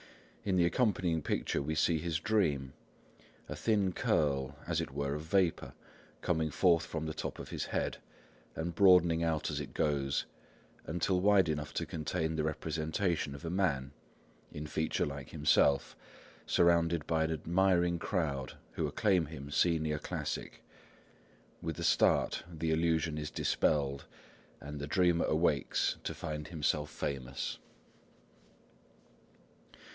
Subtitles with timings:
[0.43, 5.73] In the accompanying picture we see his dream,—a thin curl, as it were of vapour,
[6.21, 7.97] coming forth from the top of his head
[8.55, 10.25] and broadening out as it goes,
[10.87, 13.91] until wide enough to contain the representation of a man,
[14.51, 15.95] in feature like himself,
[16.47, 20.63] surrounded by an admiring crowd, who acclaim him Senior Classic.
[21.61, 24.05] With a start the illusion is dispelled,
[24.59, 27.59] and the dreamer awakes to find himself famous.